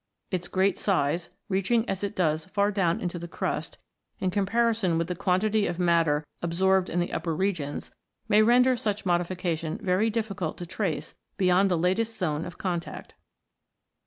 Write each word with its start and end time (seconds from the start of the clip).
Its 0.31 0.47
great 0.47 0.79
size, 0.79 1.29
reaching 1.47 1.87
as 1.87 2.03
it 2.03 2.15
does 2.15 2.45
far 2.45 2.71
down 2.71 2.99
into 2.99 3.19
the 3.19 3.27
crust, 3.27 3.77
in 4.17 4.31
comparison 4.31 4.97
with 4.97 5.05
the 5.05 5.13
quantity 5.15 5.67
of 5.67 5.77
matter 5.77 6.25
absorbed 6.41 6.89
in 6.89 6.99
the 6.99 7.13
upper 7.13 7.35
regions, 7.35 7.91
may 8.27 8.41
render 8.41 8.75
such 8.75 9.05
modification 9.05 9.77
very 9.77 10.09
difficult 10.09 10.57
to 10.57 10.65
trace 10.65 11.13
beyond 11.37 11.69
the 11.69 11.77
latest 11.77 12.17
zone 12.17 12.45
of 12.45 12.57
contact. 12.57 13.13